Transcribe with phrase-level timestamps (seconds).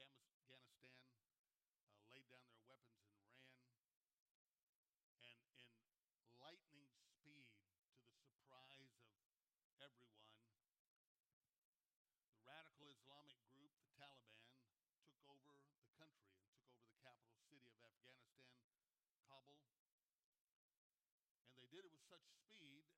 [0.00, 0.96] Afghanistan
[1.84, 3.76] uh, laid down their weapons and ran.
[5.20, 5.44] And
[6.16, 7.44] in lightning speed,
[8.00, 8.96] to the surprise
[9.60, 10.40] of everyone,
[12.32, 14.48] the radical Islamic group, the Taliban,
[15.20, 18.64] took over the country and took over the capital city of Afghanistan,
[19.28, 19.60] Kabul.
[21.52, 22.88] And they did it with such speed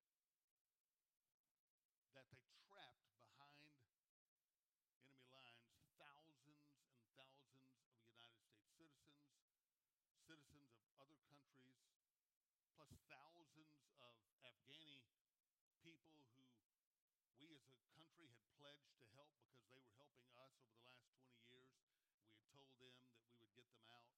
[2.14, 3.98] that they trapped behind enemy
[5.34, 6.62] lines thousands
[6.94, 9.26] and thousands of United States citizens,
[10.22, 11.74] citizens of other countries,
[12.74, 14.14] plus thousands of
[14.46, 15.02] Afghani
[15.82, 20.54] people who we as a country had pledged to help because they were helping us
[20.62, 21.74] over the last 20 years.
[22.50, 24.10] We had told them that we would get them out.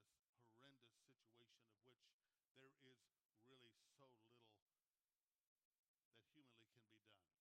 [0.58, 1.94] horrendous situation
[2.42, 3.14] of which there is
[3.46, 4.50] really so little
[6.02, 7.38] that humanly can be done.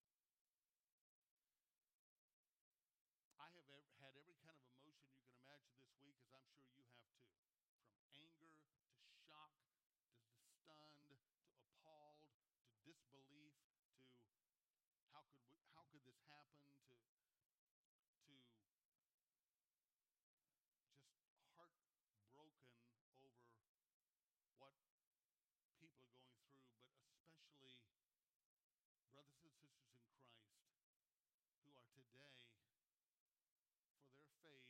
[3.41, 6.61] I have ever, had every kind of emotion you can imagine this week, as I'm
[6.69, 7.49] sure you have too.
[7.89, 9.83] From anger to shock to
[10.63, 11.19] stunned to
[11.59, 12.23] appalled
[12.71, 13.51] to disbelief,
[14.95, 16.95] to how could we, how could this happen, to
[18.23, 18.63] to just
[21.59, 23.35] heartbroken over what people are going through,
[24.57, 24.73] but
[27.43, 27.99] especially
[29.13, 30.57] brothers and sisters in Christ
[31.61, 32.43] who are today,
[33.95, 34.67] for their faith,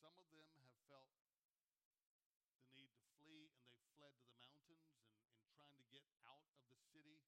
[0.00, 4.88] some of them have felt the need to flee, and they've fled to the mountains
[4.96, 5.04] and,
[5.36, 7.20] and trying to get out of the city.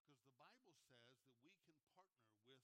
[0.00, 2.62] Because the Bible says that we can partner with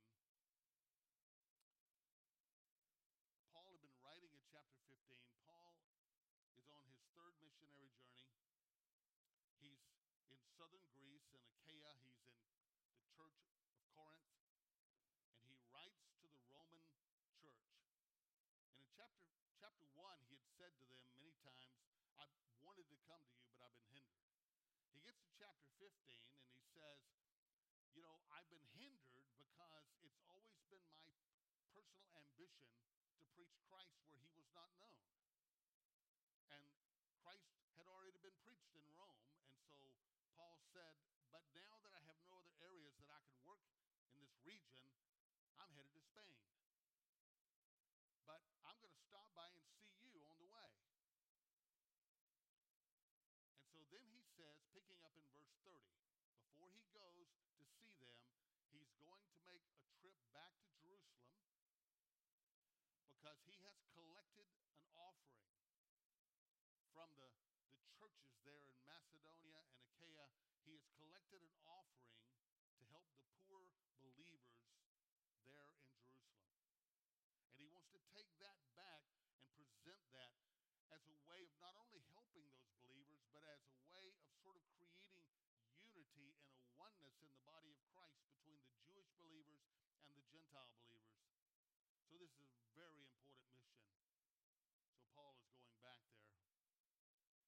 [3.51, 5.11] Paul had been writing in chapter 15.
[5.51, 5.75] Paul
[6.55, 8.39] is on his third missionary journey.
[9.59, 9.83] He's
[10.31, 11.91] in southern Greece, in Achaia.
[12.07, 13.51] He's in the church of Corinth.
[15.43, 17.67] And he writes to the Roman church.
[18.67, 21.79] And in chapter, chapter 1, he had said to them many times,
[22.19, 22.27] I
[22.63, 24.27] wanted to come to you, but I've been hindered.
[24.91, 25.91] He gets to chapter 15
[26.43, 26.99] and he says,
[27.95, 31.07] You know, I've been hindered because it's always been my
[31.71, 32.69] personal ambition
[33.21, 35.01] to preach Christ where he was not known.
[36.51, 36.65] And
[37.23, 37.47] Christ
[37.79, 39.23] had already been preached in Rome,
[39.83, 40.95] and so Paul said,
[41.31, 43.63] But now that I have no other areas that I can work
[44.13, 44.85] in this region,
[45.61, 46.37] I'm headed to Spain.
[48.29, 49.65] But I'm going to stop by and
[49.97, 50.69] see you on the way.
[53.57, 55.87] And so then he says, picking up in verse
[56.59, 58.17] 30, before he goes to see them,
[58.73, 61.37] he's going to make a trip back to Jerusalem
[63.27, 65.47] because he has collected an offering
[66.97, 67.29] from the,
[67.77, 70.27] the churches there in Macedonia and Achaia.
[70.65, 72.17] He has collected an offering
[72.79, 73.69] to help the poor
[74.01, 74.65] believers
[75.45, 76.57] there in Jerusalem.
[77.45, 80.33] And he wants to take that back and present that
[80.95, 84.57] as a way of not only helping those believers, but as a way of sort
[84.57, 85.27] of creating
[85.77, 89.65] unity and in the body of Christ between the Jewish believers
[90.05, 91.25] and the Gentile believers.
[92.09, 93.97] So, this is a very important mission.
[94.93, 96.37] So, Paul is going back there.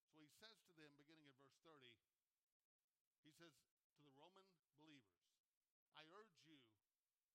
[0.09, 1.93] So, he says to them, beginning at verse 30,
[3.25, 5.21] he says to the Roman believers,
[5.99, 6.57] I urge you,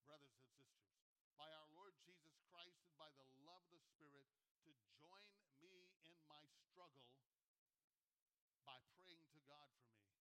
[0.08, 0.98] brothers and sisters,
[1.38, 4.26] by our Lord Jesus Christ and by the love of the Spirit,
[4.66, 5.30] to join
[5.62, 6.42] me in my
[6.72, 7.14] struggle
[8.64, 10.16] by praying to God for me.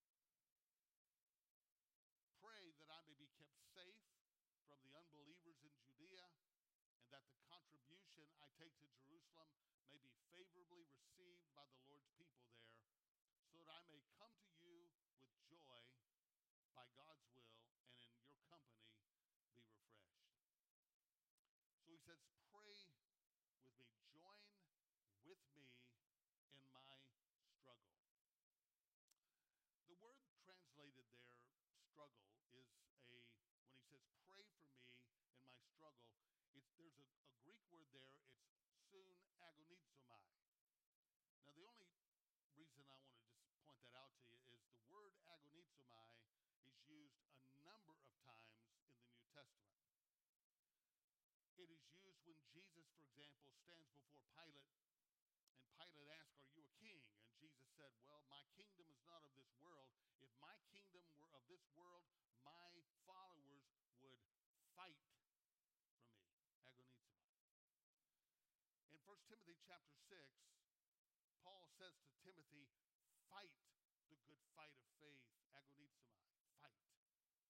[2.42, 4.02] Pray that I may be kept safe
[4.66, 5.02] from the
[5.62, 6.26] in Judea
[6.98, 9.50] and that the contribution I take to Jerusalem
[9.94, 12.74] may be favorably received by the Lord's people there,
[13.46, 14.90] so that I may come to you
[15.22, 15.86] with joy
[16.74, 17.62] by God's will
[18.00, 19.70] and in your company be refreshed.
[21.76, 24.42] So he says, Pray with me, join
[25.28, 25.70] with me
[26.58, 26.90] in my
[27.60, 28.00] struggle.
[29.86, 31.36] The word translated there,
[31.92, 33.26] struggle, is a, when
[33.68, 36.14] he says, Pray for me in my struggle,
[36.54, 38.14] it's, there's a, a Greek word there,
[38.62, 40.22] it's soon agonizomai.
[41.42, 41.90] Now, the only
[42.54, 46.14] reason I want to just point that out to you is the word agonizomai
[46.70, 47.18] is used
[47.50, 49.82] a number of times in the New Testament.
[51.58, 54.86] It is used when Jesus, for example, stands before Pilate and
[55.82, 57.02] Pilate asks, Are you a king?
[57.26, 59.90] And Jesus said, Well, my kingdom is not of this world.
[60.22, 62.06] If my kingdom were of this world,
[62.46, 62.70] my
[63.10, 63.66] followers
[64.06, 64.22] would
[64.78, 65.42] fight for me
[66.66, 67.38] agonizomai.
[68.90, 70.24] In 1 Timothy chapter 6,
[71.44, 72.72] Paul says to Timothy,
[73.28, 73.52] fight
[74.08, 75.20] the good fight of faith,
[75.52, 76.32] agonizomai,
[76.64, 76.80] fight,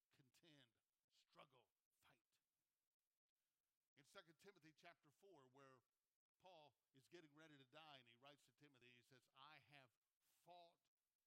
[0.10, 0.58] contend,
[1.22, 2.02] struggle, fight.
[3.94, 5.78] In 2 Timothy chapter 4, where
[6.42, 9.86] Paul is getting ready to die and he writes to Timothy, he says, I have
[10.50, 10.74] fought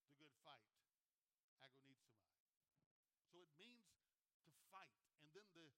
[0.02, 0.66] the good fight,
[1.62, 2.42] agonizomai.
[3.30, 3.86] So it means
[4.42, 4.98] to fight.
[5.22, 5.70] And then the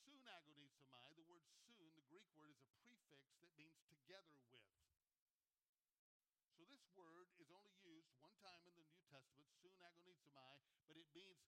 [0.00, 3.01] Soon agonizomai, the word soon, the Greek word, is a prefix
[3.38, 4.64] that means together with.
[6.56, 10.96] So this word is only used one time in the New Testament, soon agonizomai, but
[10.96, 11.40] it means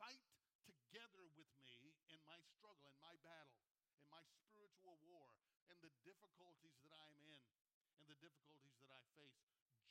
[0.00, 0.22] fight
[0.64, 3.62] together with me in my struggle, in my battle,
[3.98, 5.36] in my spiritual war,
[5.70, 7.42] in the difficulties that I'm in,
[8.00, 9.42] in the difficulties that I face.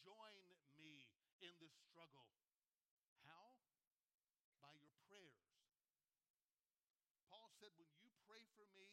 [0.03, 0.37] Join
[0.81, 1.07] me
[1.39, 2.27] in this struggle.
[3.23, 3.61] How?
[7.61, 8.89] said, When you pray for me,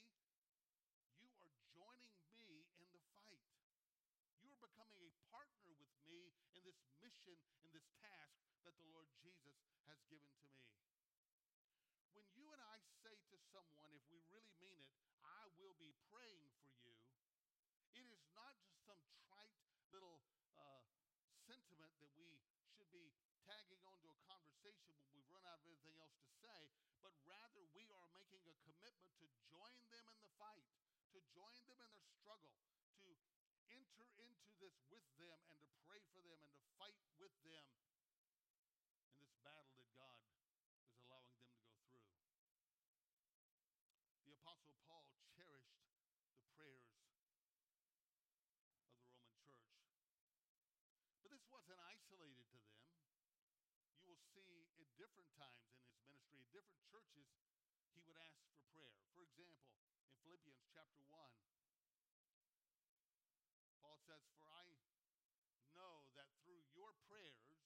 [1.24, 3.40] you are joining me in the fight.
[4.44, 8.90] You are becoming a partner with me in this mission, in this task that the
[8.90, 9.54] Lord Jesus
[9.86, 10.66] has given to me.
[12.10, 14.90] When you and I say to someone, if we really mean it,
[15.22, 16.98] I will be praying for you,
[17.94, 18.98] it is not just some
[19.30, 19.54] trite
[19.94, 20.26] little
[20.58, 20.82] uh,
[21.46, 22.42] sentiment that we
[22.74, 23.14] should be
[23.46, 26.66] tagging onto a conversation when we've run out of anything else to say,
[26.98, 30.66] but rather we are making a commitment to join them in the fight,
[31.14, 32.58] to join them in their struggle,
[33.06, 33.14] to
[33.72, 37.64] enter into this with them and to pray for them and to fight with them
[39.04, 40.16] in this battle that God
[40.80, 42.32] is allowing them to go through.
[44.24, 45.04] The Apostle Paul
[45.36, 45.76] cherished
[46.32, 47.60] the prayers of the Roman
[49.44, 49.68] church.
[51.22, 52.80] But this wasn't isolated to them.
[54.00, 57.28] You will see at different times in his ministry, at different churches,
[57.92, 58.96] he would ask for prayer.
[59.12, 61.57] For example, in Philippians chapter 1, Paul
[64.08, 64.64] says, For I
[65.76, 67.60] know that through your prayers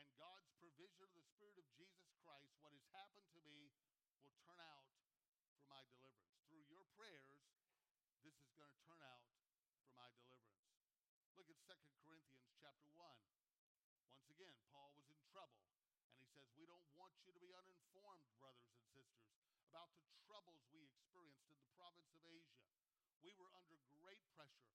[0.00, 3.68] and God's provision of the Spirit of Jesus Christ, what has happened to me
[4.24, 4.88] will turn out
[5.52, 6.32] for my deliverance.
[6.48, 7.44] Through your prayers,
[8.24, 9.20] this is going to turn out
[9.84, 10.64] for my deliverance.
[11.36, 13.04] Look at 2 Corinthians chapter 1.
[14.08, 15.60] Once again, Paul was in trouble.
[16.08, 19.28] And he says, We don't want you to be uninformed, brothers and sisters,
[19.68, 22.64] about the troubles we experienced in the province of Asia.
[23.20, 24.72] We were under great pressure,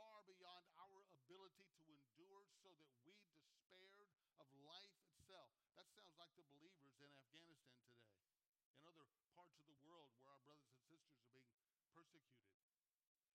[0.00, 4.08] far beyond our ability to endure, so that we despaired
[4.40, 5.52] of life itself.
[5.76, 8.32] That sounds like the believers in Afghanistan today,
[8.64, 9.04] in other
[9.36, 11.52] parts of the world where our brothers and sisters are being
[11.92, 12.64] persecuted.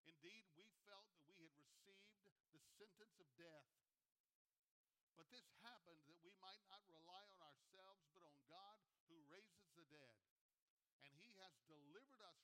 [0.10, 3.70] Indeed, we felt that we had received the sentence of death.
[5.14, 9.70] But this happened that we might not rely on ourselves, but on God who raises
[9.78, 10.18] the dead.
[11.06, 12.42] And he has delivered us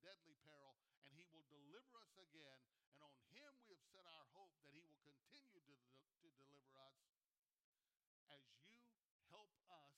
[0.00, 2.60] deadly peril, and he will deliver us again.
[2.88, 5.74] And on him we have set our hope that he will continue to,
[6.22, 6.96] to deliver us
[8.32, 8.72] as you
[9.28, 9.92] help us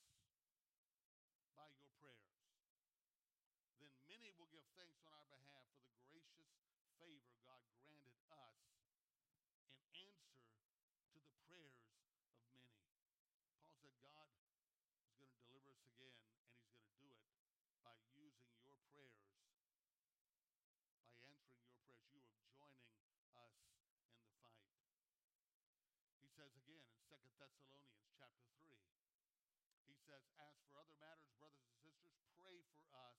[1.55, 2.35] by your prayers.
[3.79, 6.51] Then many will give thanks on our behalf for the gracious
[6.99, 8.57] favor God granted us
[9.95, 10.57] in answer
[11.13, 12.73] to the prayers of many.
[13.61, 17.29] Paul said, God is going to deliver us again, and he's going to do it
[17.85, 21.53] by using your prayers, by answering your prayers.
[22.09, 23.61] You are joining us in the fight.
[26.19, 28.79] He says again in Second Thessalonians chapter 3,
[29.91, 33.19] he says, As for other matters, brothers and sisters, pray for us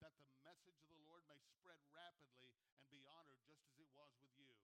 [0.00, 2.48] that the message of the Lord may spread rapidly
[2.80, 4.56] and be honored just as it was with you.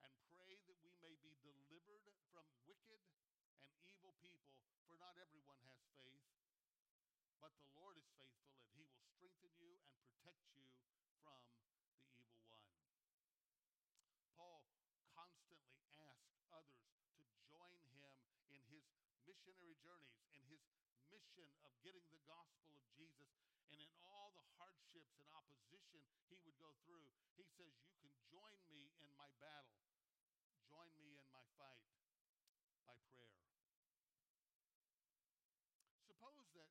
[0.00, 3.04] And pray that we may be delivered from wicked
[3.68, 4.56] and evil people,
[4.88, 6.32] for not everyone has faith.
[7.44, 10.64] But the Lord is faithful, and he will strengthen you and protect you
[11.20, 11.44] from
[11.76, 12.64] the evil one.
[14.32, 14.64] Paul
[15.12, 16.88] constantly asked others
[17.20, 18.16] to join him
[18.48, 18.88] in his
[19.28, 20.62] missionary journeys, in his
[21.08, 23.28] mission of getting the gospel of Jesus.
[23.72, 27.06] And in all the hardships and opposition he would go through,
[27.36, 29.78] he says, You can join me in my battle,
[30.68, 31.84] join me in my fight
[32.86, 33.38] by prayer.
[36.04, 36.70] Suppose that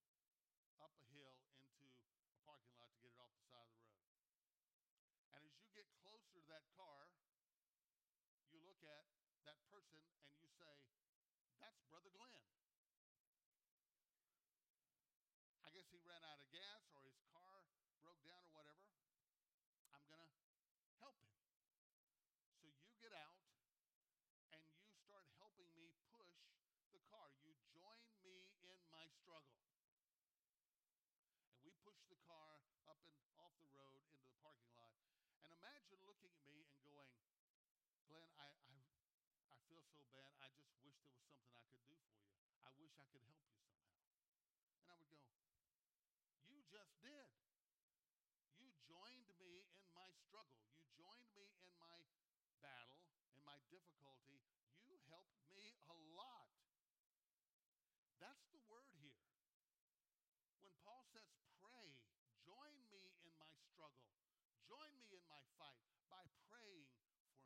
[0.81, 1.87] up a hill into
[2.29, 4.03] a parking lot to get it off the side of the road.
[5.31, 7.07] And as you get closer to that car,
[8.51, 9.07] you look at
[9.47, 10.75] that person and you say,
[11.63, 12.35] That's Brother Glenn.
[15.63, 17.63] I guess he ran out of gas or his car
[18.03, 18.91] broke down or whatever.
[19.95, 20.31] I'm going to
[20.99, 21.31] help him.
[22.59, 23.39] So you get out
[24.51, 26.27] and you start helping me push
[26.91, 27.31] the car.
[27.39, 29.79] You join me in my struggle and
[31.63, 34.97] we pushed the car up and off the road into the parking lot.
[35.43, 37.11] And imagine looking at me and going,
[38.09, 38.77] Glenn, I, I,
[39.51, 40.31] I feel so bad.
[40.41, 42.33] I just wish there was something I could do for you.
[42.65, 44.11] I wish I could help you somehow.
[44.81, 45.21] And I would go,
[46.49, 47.31] You just did.
[48.57, 50.63] You joined me in my struggle.
[50.73, 51.97] You joined me in my
[52.63, 53.03] battle,
[53.37, 54.41] in my difficulty.
[54.89, 56.49] You helped me a lot.
[58.17, 59.21] That's the word here.
[60.65, 61.29] When Paul says,
[61.61, 61.93] pray,
[62.41, 64.09] join me in my struggle,
[64.65, 67.45] join me in my fight by praying for me.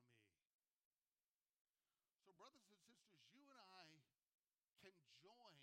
[2.24, 3.86] So, brothers and sisters, you and I
[4.82, 5.62] can join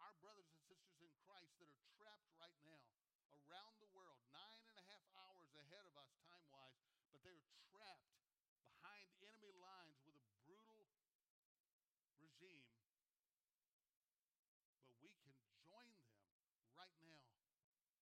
[0.00, 2.88] our brothers and sisters in Christ that are trapped right now
[3.44, 6.80] around the world, nine and a half hours ahead of us time wise,
[7.12, 8.16] but they are trapped
[8.64, 10.88] behind enemy lines with a brutal
[12.16, 12.64] regime.
[14.88, 15.36] But we can
[15.68, 16.16] join them
[16.80, 17.28] right now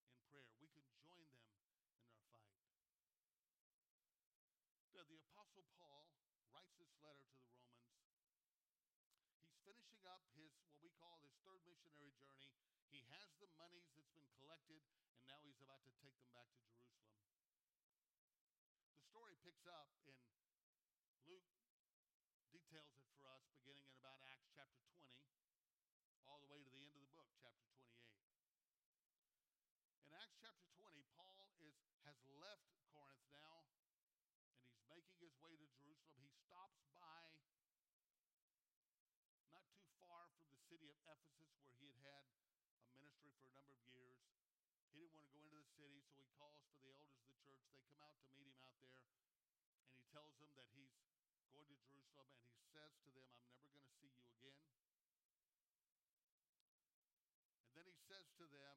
[0.06, 0.54] in prayer.
[0.62, 2.62] We can join them in our fight.
[4.94, 6.14] Now, the Apostle Paul
[6.54, 7.73] writes this letter to the Romans.
[10.04, 12.52] Up his, what we call his third missionary journey.
[12.92, 14.84] He has the monies that's been collected,
[15.16, 17.25] and now he's about to take them back to Jerusalem.
[18.92, 20.20] The story picks up in
[21.25, 21.49] Luke
[22.52, 25.08] details it for us beginning in about Acts chapter 20
[26.28, 27.88] all the way to the end of the book chapter 28.
[30.04, 33.80] In Acts chapter 20, Paul is has left Corinth now and
[34.68, 36.20] he's making his way to Jerusalem.
[36.20, 37.32] He stops by
[39.49, 43.46] not too far from the city of Ephesus where he had had a ministry for
[43.46, 44.18] a number of years.
[44.90, 47.30] He didn't want to go into the city, so he calls for the elders of
[47.30, 47.62] the church.
[47.70, 49.06] They come out to meet him out there,
[49.86, 50.90] and he tells them that he's
[51.54, 54.58] going to Jerusalem, and he says to them, I'm never going to see you again.
[57.70, 58.74] And then he says to them,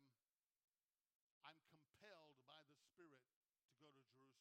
[1.49, 4.37] I'm compelled by the Spirit to go to Jerusalem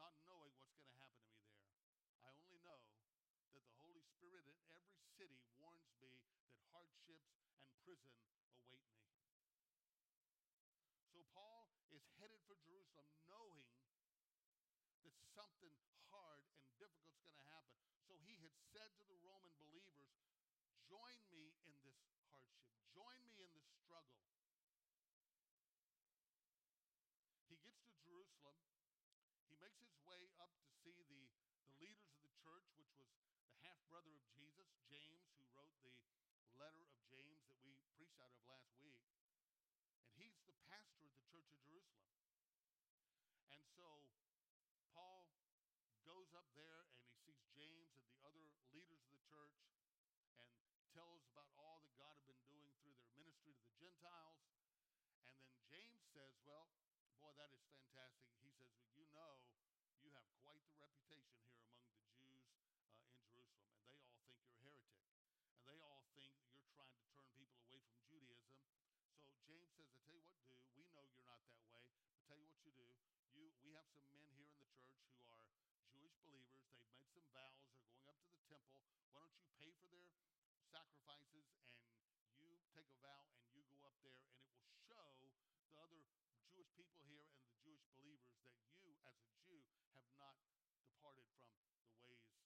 [0.00, 1.76] not knowing what's going to happen to me there.
[2.24, 2.80] I only know
[3.52, 6.12] that the Holy Spirit in every city warns me
[6.44, 8.12] that hardships and prison
[8.52, 9.16] await me.
[11.08, 13.64] So Paul is headed for Jerusalem knowing
[15.08, 15.72] that something
[16.12, 17.80] hard and difficult is going to happen.
[18.04, 20.04] So he had said to the Roman believers,
[20.84, 22.60] Join me in this hardship,
[22.92, 24.20] join me in this struggle.
[27.48, 28.60] He gets to Jerusalem
[29.48, 31.24] he makes his way up to see the,
[31.64, 33.08] the leaders of the church, which was
[33.90, 35.90] brother of Jesus, James, who wrote the
[36.54, 39.02] letter of James that we preached out of last week.
[39.98, 42.14] And he's the pastor of the church of Jerusalem.
[43.50, 44.06] And so
[44.94, 45.26] Paul
[46.06, 49.58] goes up there and he sees James and the other leaders of the church
[50.38, 50.46] and
[50.94, 54.38] tells about all that God had been doing through their ministry to the Gentiles.
[55.34, 56.70] And then James says, Well,
[57.20, 58.32] Boy, that is fantastic.
[58.40, 59.44] He says, well, You know,
[60.00, 62.48] you have quite the reputation here among the Jews
[62.80, 64.96] uh, in Jerusalem, and they all think you're a heretic.
[65.52, 68.56] And they all think you're trying to turn people away from Judaism.
[69.20, 70.54] So James says, I tell you what, do.
[70.78, 72.86] We know you're not that way, but tell you what you do.
[73.34, 75.50] You, we have some men here in the church who are
[75.90, 76.62] Jewish believers.
[76.70, 77.66] They've made some vows.
[77.74, 78.78] They're going up to the temple.
[79.10, 80.06] Why don't you pay for their
[80.70, 81.50] sacrifices
[82.38, 85.18] and you take a vow and you go up there and it will show
[85.66, 86.06] the other
[86.54, 88.38] Jewish people here and the Jewish believers
[88.70, 89.66] that you, as a Jew,
[89.98, 90.38] have not
[90.78, 91.58] departed from
[91.90, 92.38] the ways of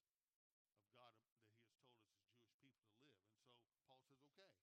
[0.97, 2.01] God that He has told us
[2.33, 3.37] as Jewish people to live.
[3.53, 4.57] And so Paul says, okay.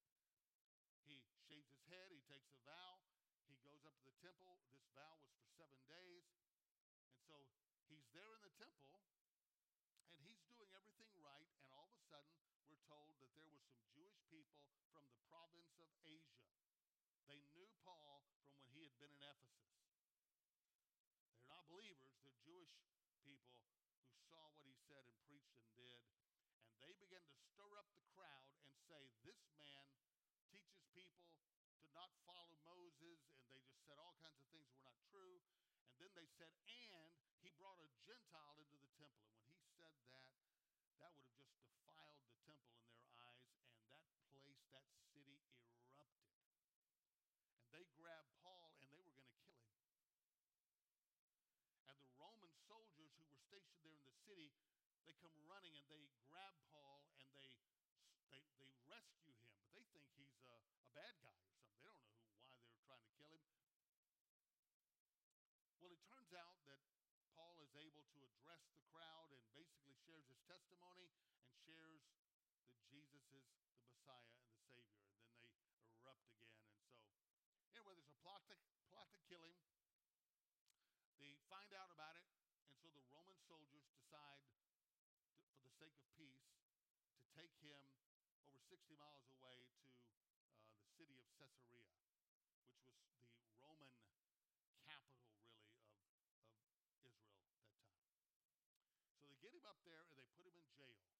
[1.06, 3.04] He shaves his head, he takes a vow,
[3.52, 4.56] he goes up to the temple.
[4.72, 6.24] This vow was for seven days.
[7.12, 7.36] And so
[7.92, 9.04] he's there in the temple
[10.16, 11.52] and he's doing everything right.
[11.60, 12.32] And all of a sudden,
[12.72, 14.64] we're told that there were some Jewish people
[14.96, 16.40] from the province of Asia
[17.28, 19.72] they knew Paul from when he had been in Ephesus.
[21.36, 22.76] They're not believers, they're Jewish
[23.24, 23.56] people
[24.08, 26.00] who saw what he said and preached and did.
[26.68, 30.01] And they began to stir up the crowd and say, This man
[31.92, 33.20] to not follow Moses.
[33.44, 35.44] And they just said all kinds of things that were not true.
[35.92, 36.48] And then they said,
[36.88, 37.12] And
[37.44, 39.28] he brought a Gentile into the temple.
[39.28, 40.32] And when he said that,
[41.04, 43.52] that would have just defiled the temple in their eyes.
[43.76, 45.36] And that place, that city
[45.84, 46.32] erupted.
[47.60, 49.84] And they grabbed Paul and they were going to kill him.
[51.92, 54.56] And the Roman soldiers who were stationed there in the city,
[55.04, 57.52] they come running and they grab Paul and they
[58.32, 61.76] they, they rescue him, but they think he's a, a bad guy or something.
[61.76, 63.44] They don't know who, why they're trying to kill him.
[65.84, 66.80] Well, it turns out that
[67.36, 72.08] Paul is able to address the crowd and basically shares his testimony and shares
[72.64, 74.98] that Jesus is the Messiah and the Savior.
[75.30, 76.50] And then they erupt again.
[76.58, 78.58] And so Anyway, there's a plot to,
[78.90, 79.54] plot to kill him.
[81.22, 82.26] They find out about it,
[82.66, 85.14] and so the Roman soldiers decide, to,
[85.54, 86.50] for the sake of peace,
[87.14, 87.86] to take him
[88.42, 89.86] over 60 miles away to
[90.58, 93.94] uh, the city of Caesarea, which was the Roman
[94.82, 96.50] capital, really, of,
[96.90, 97.86] of Israel at that time.
[99.14, 101.11] So they get him up there and they put him in jail.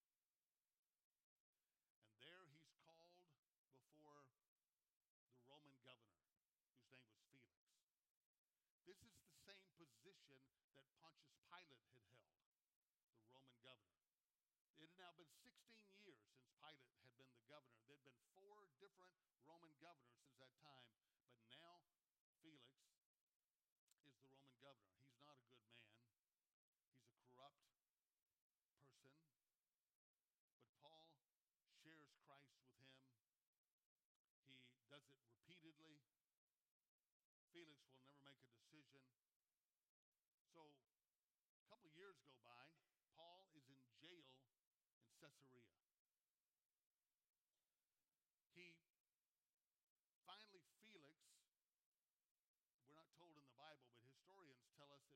[15.02, 15.58] now been 16
[15.98, 17.82] years since Pilate had been the governor.
[17.90, 19.10] There'd been four different
[19.42, 20.86] Roman governors since that time,
[21.42, 21.82] but now
[22.38, 22.70] Felix
[24.06, 24.94] is the Roman governor.
[25.10, 25.90] He's not a good man,
[26.94, 28.14] he's a corrupt person.
[30.54, 31.10] But Paul
[31.82, 32.94] shares Christ with him,
[34.46, 34.54] he
[34.86, 35.18] does it
[35.50, 35.98] repeatedly.
[37.50, 37.91] Felix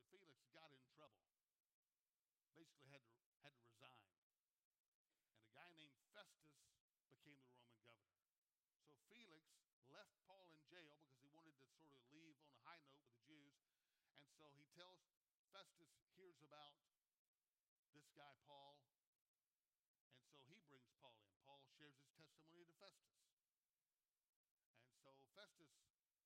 [0.06, 1.26] Felix got in trouble.
[2.54, 4.06] Basically, had to, had to resign.
[5.34, 6.54] And a guy named Festus
[7.10, 8.22] became the Roman governor.
[8.86, 9.42] So Felix
[9.90, 12.96] left Paul in jail because he wanted to sort of leave on a high note
[13.02, 13.58] with the Jews.
[14.22, 15.02] And so he tells
[15.50, 16.78] Festus hears about
[17.90, 18.78] this guy, Paul.
[20.14, 21.34] And so he brings Paul in.
[21.42, 23.18] Paul shares his testimony to Festus.
[24.86, 26.22] And so Festus won't make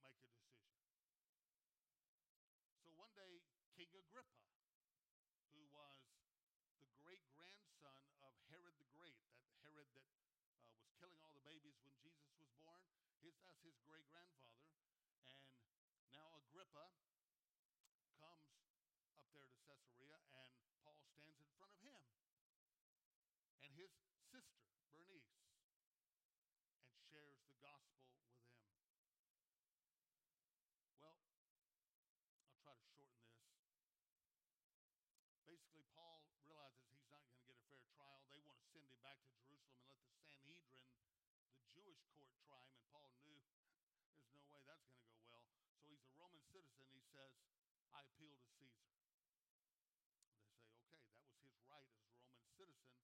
[0.00, 0.64] a decision.
[2.84, 4.42] So King Agrippa,
[5.54, 6.02] who was
[6.82, 10.34] the great grandson of Herod the Great, that Herod that uh,
[10.74, 12.82] was killing all the babies when Jesus was born,
[13.22, 14.66] his, that's his great grandfather.
[16.02, 16.90] And now Agrippa
[18.18, 18.42] comes up
[19.30, 20.18] there to Caesarea,
[20.58, 22.02] and Paul stands in front of him
[23.62, 23.94] and his
[24.26, 25.38] sister, Bernice,
[26.82, 28.42] and shares the gospel with him.
[30.98, 33.54] Well, I'll try to shorten this.
[35.44, 38.24] Basically, Paul realizes he's not going to get a fair trial.
[38.32, 40.80] They want to send him back to Jerusalem and let the Sanhedrin,
[41.60, 42.72] the Jewish court, try him.
[42.80, 43.36] And Paul knew
[44.32, 45.44] there's no way that's going to go well.
[45.76, 46.88] So he's a Roman citizen.
[46.94, 47.34] He says,
[47.92, 48.88] I appeal to Caesar.
[48.88, 52.96] They say, okay, that was his right as a Roman citizen.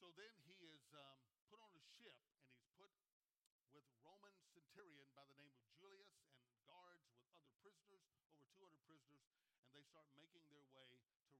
[0.00, 1.18] So then he is um,
[1.50, 2.94] put on a ship and he's put
[3.74, 6.08] with Roman centurion by the name of Julius
[6.46, 9.26] and guards with other prisoners, over 200 prisoners,
[9.68, 11.36] and they start making their way to Rome.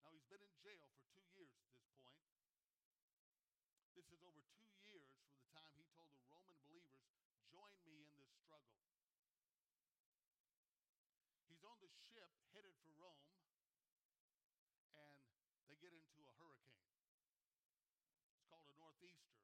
[0.00, 1.74] Now, he's been in jail for two years
[2.06, 2.62] at this point.
[3.98, 7.02] This is over two years from the time he told the Roman believers,
[7.50, 8.78] Join me in this struggle.
[11.50, 13.26] He's on the ship headed for Rome,
[14.94, 15.18] and
[15.66, 16.86] they get into a hurricane.
[18.30, 19.34] It's called a northeaster,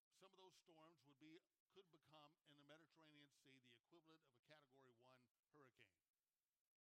[0.00, 1.44] and some of those storms would be
[1.76, 5.20] could become in the Mediterranean Sea the equivalent of a category 1
[5.52, 6.05] hurricane.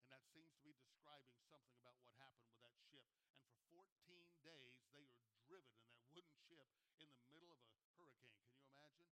[0.04, 3.08] And that seems to be describing something about what happened with that ship.
[3.39, 3.88] And for 14
[4.44, 5.80] days, they are driven
[6.12, 8.36] in that wooden ship in the middle of a hurricane.
[8.44, 9.08] Can you imagine?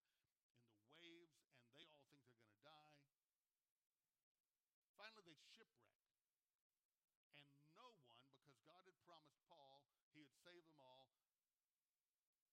[0.67, 1.31] In the waves,
[1.63, 2.99] and they all think they're going to die.
[4.99, 5.95] Finally, they shipwreck.
[7.39, 11.07] And no one, because God had promised Paul he would save them all,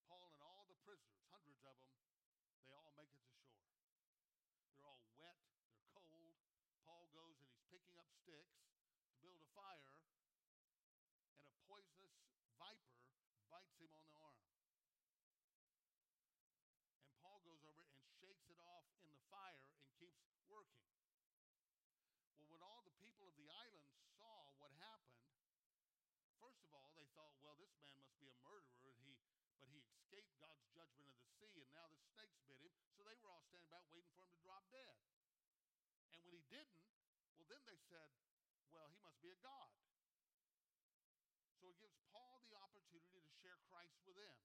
[0.07, 1.98] Paul and all the prisoners, hundreds of them,
[2.62, 3.66] they all make it to shore.
[4.70, 5.42] They're all wet,
[5.74, 6.38] they're cold,
[6.88, 8.64] Paul goes and he's picking up sticks
[9.05, 9.99] to build a fire,
[11.35, 12.14] and a poisonous
[12.55, 12.94] viper
[13.51, 14.38] bites him on the arm.
[17.03, 20.87] And Paul goes over and shakes it off in the fire and keeps working.
[22.38, 25.27] Well, when all the people of the island saw what happened,
[26.38, 29.18] first of all, they thought, well, this man must be a murderer, and he,
[29.59, 32.71] but he escaped God's judgment of the sea, and now the snakes bit him.
[32.94, 34.94] So they were all standing about waiting for him to drop dead.
[36.14, 36.79] And when he didn't,
[37.35, 38.07] well, then they said,
[38.72, 39.70] well, he must be a God.
[41.61, 44.38] So it gives Paul the opportunity to share Christ with them.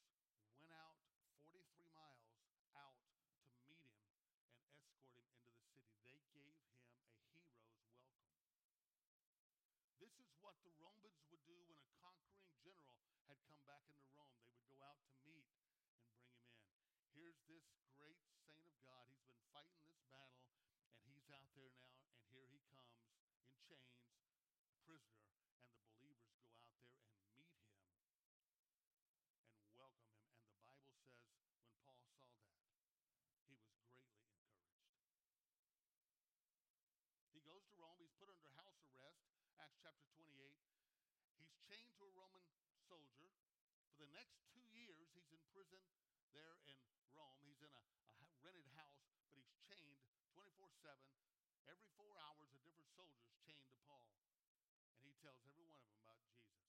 [0.55, 0.95] went out
[1.43, 2.23] 43 miles
[2.71, 5.35] out to meet him and escort him into the city.
[5.83, 7.51] They gave him a hero's welcome.
[9.99, 14.07] This is what the Romans would do when a conquering general had come back into
[14.15, 14.39] Rome.
[14.39, 16.23] They would go out to meet and bring him in.
[17.11, 17.67] Here's this
[17.99, 19.11] great saint of God.
[19.11, 20.47] He's been fighting this battle,
[21.03, 23.13] and he's out there now, and here he comes in
[23.61, 24.09] chains,
[24.81, 25.29] prisoner,
[25.69, 27.69] and the believers go out there and meet him
[29.61, 30.33] and welcome him.
[30.41, 32.17] And the Bible says when Paul saw that,
[33.45, 34.25] he was greatly encouraged.
[37.31, 39.25] He goes to Rome, he's put under house arrest,
[39.57, 40.29] Acts chapter 28.
[41.41, 42.45] He's chained to a Roman
[42.85, 43.33] soldier.
[43.89, 45.81] For the next two years, he's in prison
[46.29, 46.77] there in
[47.17, 47.41] Rome.
[47.41, 47.81] He's in a,
[48.21, 49.97] a rented house, but he's chained
[50.37, 51.01] 24 7.
[51.65, 54.05] Every four hours, a different soldier is chained to Paul.
[55.01, 56.61] And he tells every one of them about Jesus.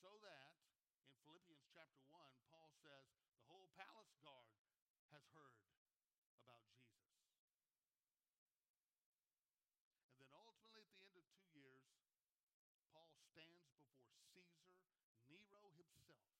[0.00, 0.56] So that
[1.04, 3.04] in Philippians chapter 1, Paul says,
[3.36, 4.48] the whole palace guard
[5.12, 5.60] has heard
[6.40, 7.00] about Jesus.
[10.20, 11.88] And then ultimately, at the end of two years,
[12.92, 14.68] Paul stands before Caesar,
[15.32, 16.30] Nero himself,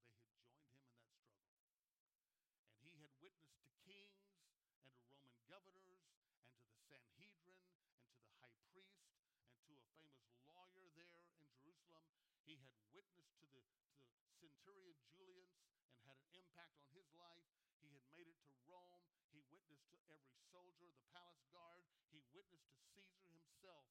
[2.77, 6.03] And he had witnessed to kings and to Roman governors
[6.43, 7.59] and to the Sanhedrin
[7.95, 8.99] and to the high priest
[9.47, 12.07] and to a famous lawyer there in Jerusalem.
[12.47, 15.55] He had witnessed to the, to the centurion Julius
[15.91, 17.47] and had an impact on his life.
[17.83, 19.03] He had made it to Rome.
[19.31, 21.83] He witnessed to every soldier, the palace guard.
[22.11, 23.87] He witnessed to Caesar himself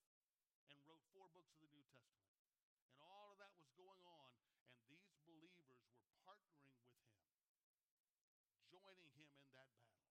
[0.71, 2.35] and wrote four books of the New Testament.
[2.95, 4.31] And all of that was going on,
[4.71, 5.79] and these believers were
[6.25, 7.05] partnering with him,
[8.71, 10.09] joining him in that battle.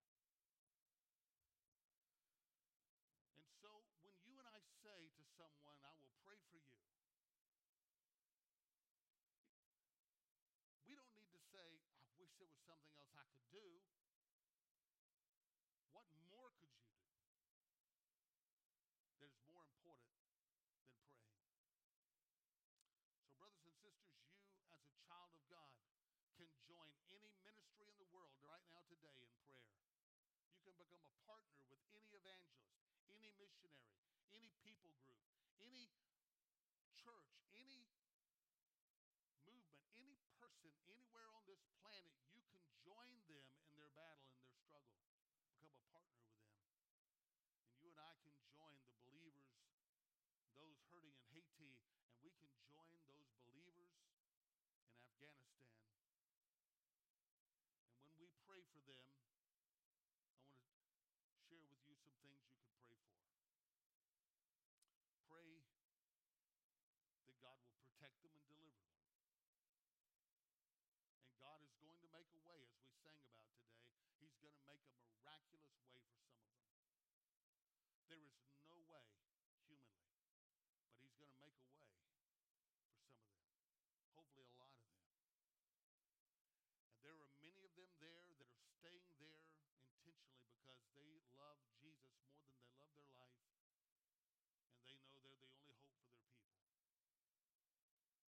[3.40, 3.72] And so
[4.06, 6.78] when you and I say to someone, I will pray for you,
[10.86, 13.78] we don't need to say, I wish there was something else I could do.
[15.94, 17.14] What more could you do
[19.22, 20.74] that is more important than praying?
[23.14, 24.26] So, brothers and sisters,
[24.58, 25.70] you as a child of God
[26.34, 29.70] can join any ministry in the world right now today in prayer.
[30.66, 32.82] You can become a partner with any evangelist,
[33.14, 33.94] any missionary,
[34.34, 35.22] any people group,
[35.62, 35.94] any
[36.98, 37.86] church, any
[39.46, 42.18] movement, any person anywhere on this planet.
[42.34, 45.04] You can join them in their battle, in their struggle,
[45.46, 46.64] become a partner with them.
[47.62, 49.62] And you and I can join the believers
[50.56, 51.76] those hurting in Haiti,
[52.08, 54.14] and we can join those believers in
[55.30, 55.88] Afghanistan.
[57.88, 59.08] And when we pray for them,
[61.00, 63.24] I want to share with you some things you can pray for.
[65.30, 65.64] Pray
[67.28, 69.00] that God will protect them and deliver them.
[71.24, 73.80] And God is going to make a way, as we sang about today.
[74.20, 76.68] He's going to make a miraculous way for some of them.
[78.12, 78.36] There is
[78.68, 79.08] no way
[79.64, 79.80] humanly
[80.84, 82.44] but He's going to make a way for some of them,
[84.16, 85.00] hopefully, a lot of them.
[86.92, 90.20] And there are many of them there that are staying there intentionally
[90.52, 93.40] because they love Jesus more than they love their life,
[94.76, 96.84] and they know they're the only hope for their people.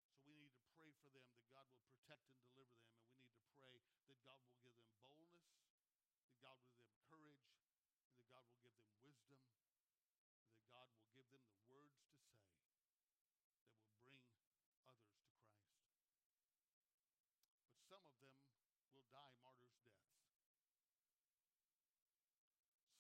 [0.07, 3.13] So we need to pray for them that God will protect and deliver them, and
[3.13, 3.77] we need to pray
[4.09, 5.51] that God will give them boldness,
[6.25, 7.49] that God will give them courage,
[8.01, 9.45] and that God will give them wisdom
[10.55, 12.55] that God will give them the words to say
[13.67, 15.19] that will bring others to Christ.
[17.67, 18.39] But some of them
[18.95, 20.31] will die martyrs' deaths.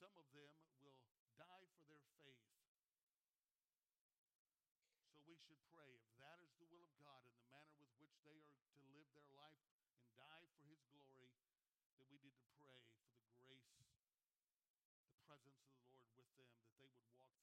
[0.02, 0.50] Some of them
[0.82, 0.98] will
[1.38, 2.42] die for their faith.
[5.14, 7.94] So we should pray if that is the will of God in the manner with
[8.02, 9.62] which they are to live their life
[9.94, 11.30] and die for His glory,
[11.96, 13.70] that we need to pray for the grace
[15.14, 17.33] the presence of the Lord with them, that they would walk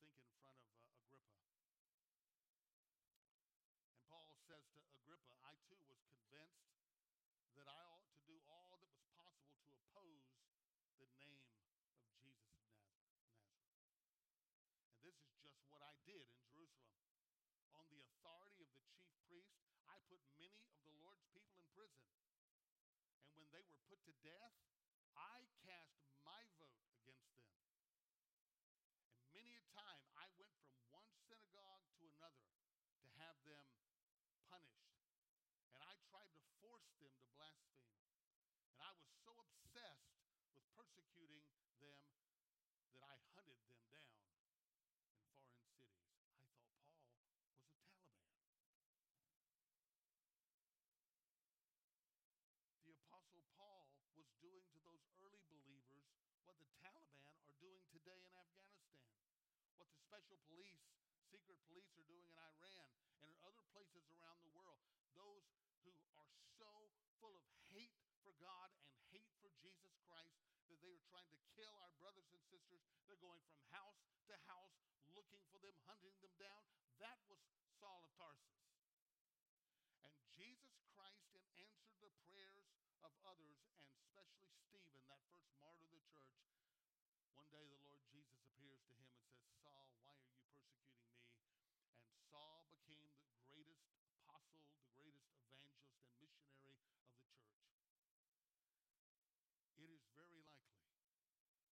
[0.00, 1.36] think, in front of uh, Agrippa.
[3.86, 6.72] And Paul says to Agrippa, I too was convinced
[7.56, 10.24] that I ought to do all that was possible to oppose
[10.96, 11.44] the name
[11.92, 13.84] of Jesus of Nazareth.
[14.90, 16.96] And this is just what I did in Jerusalem.
[17.76, 19.52] On the authority of the chief priest,
[19.86, 22.04] I put many of the Lord's people in prison.
[23.28, 24.56] And when they were put to death,
[25.16, 27.52] I cast my vote against them.
[29.20, 32.48] And many a time I went from one synagogue to another
[33.04, 33.66] to have them
[34.48, 34.96] punished.
[35.76, 38.00] And I tried to force them to blaspheme.
[38.74, 40.18] And I was so obsessed
[40.50, 41.46] with persecuting
[41.78, 42.02] them
[42.90, 45.14] that I hunted them down in foreign cities.
[45.30, 47.22] I thought Paul was a Taliban.
[52.82, 56.10] The Apostle Paul was doing to those early believers
[56.42, 59.06] what the Taliban are doing today in Afghanistan,
[59.78, 60.82] what the special police,
[61.30, 62.90] secret police are doing in Iran
[63.22, 64.82] and in other places around the world.
[65.14, 65.46] Those
[65.86, 66.90] who are so
[67.22, 67.59] full of
[68.40, 70.34] God and hate for Jesus Christ
[70.72, 72.80] that they are trying to kill our brothers and sisters.
[73.04, 74.80] They're going from house to house
[75.12, 76.64] looking for them, hunting them down.
[77.04, 77.40] That was
[77.76, 78.64] Saul of Tarsus.
[80.04, 82.72] And Jesus Christ, in answer to the prayers
[83.04, 86.40] of others, and especially Stephen, that first martyr of the church,
[87.36, 91.04] one day the Lord Jesus appears to him and says, Saul, why are you persecuting
[91.04, 91.28] me?
[92.04, 97.40] And Saul became the greatest apostle, the greatest evangelist and missionary of the church.
[99.80, 101.00] It is very likely,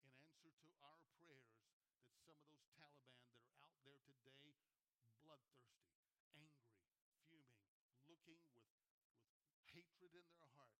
[0.00, 4.56] in answer to our prayers, that some of those Taliban that are out there today,
[5.20, 5.92] bloodthirsty,
[6.32, 6.72] angry,
[7.28, 8.92] fuming, looking with,
[9.48, 10.76] with hatred in their heart,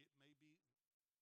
[0.00, 0.56] it may be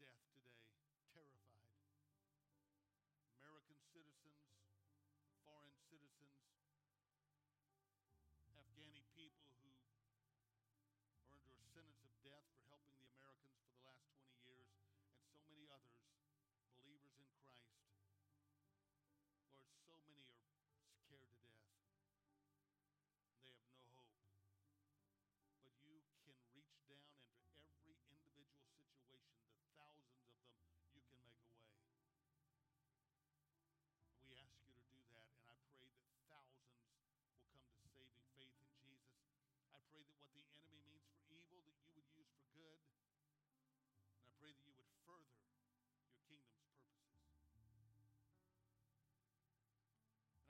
[0.00, 0.37] death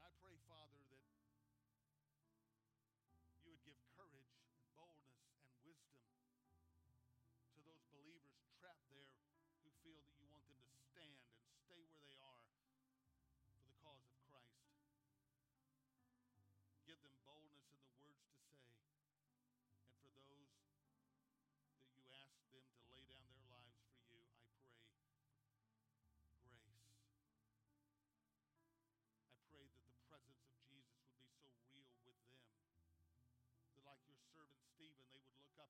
[0.09, 0.68] I pray, Father.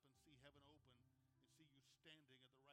[0.09, 2.68] and see heaven open and see you standing at the right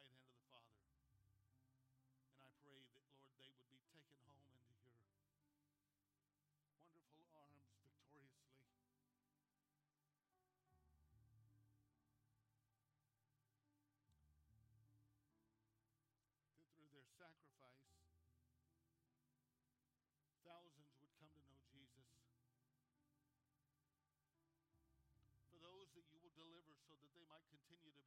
[27.64, 28.05] continue to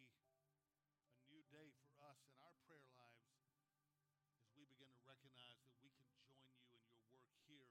[0.00, 3.36] a new day for us in our prayer lives
[4.40, 7.68] as we begin to recognize that we can join you in your work here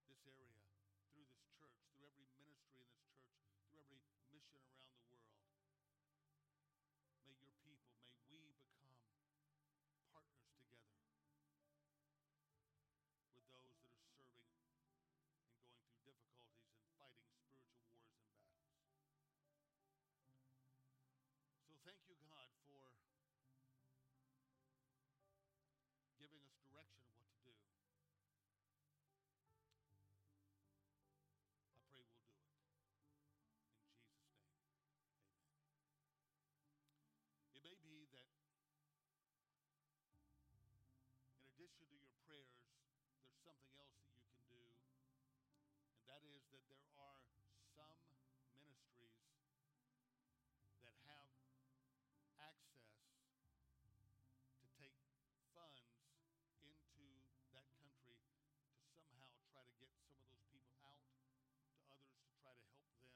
[0.00, 0.64] in this area,
[1.12, 3.36] through this church, through every ministry in this church,
[3.68, 4.00] through every
[4.32, 5.25] mission around the world.
[46.66, 47.22] there are
[47.78, 48.02] some
[48.50, 49.22] ministries
[50.82, 51.30] that have
[52.42, 54.98] access to take
[55.54, 55.86] funds
[56.98, 58.18] into that country
[58.82, 61.54] to somehow try to get some of those people out to others
[62.26, 63.14] to try to help them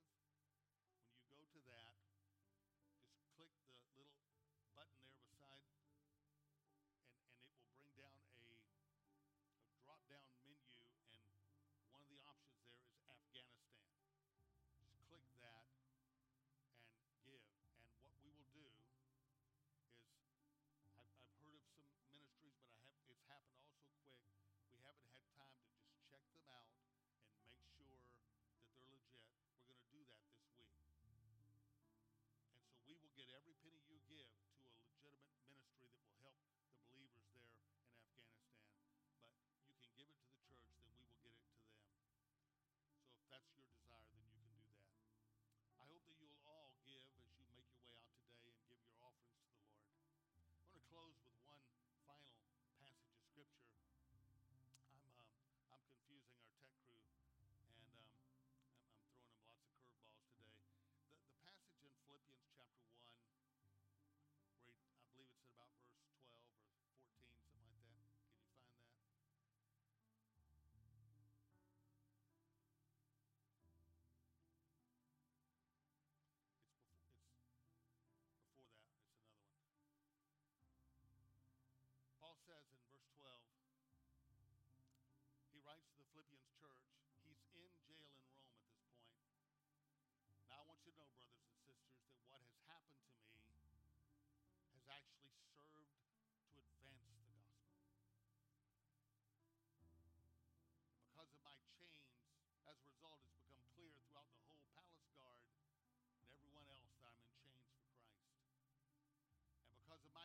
[1.01, 1.97] When you go to that,
[3.33, 3.57] just
[3.95, 6.21] click the little button there beside, and,
[6.69, 8.45] and it will bring down a,
[9.65, 10.44] a drop down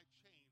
[0.01, 0.50] I chains.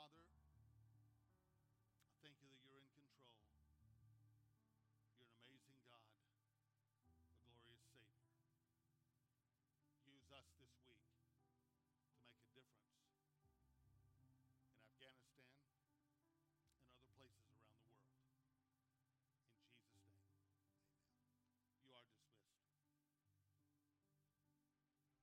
[0.00, 0.39] Father